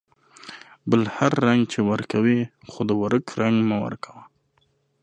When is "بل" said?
0.89-1.01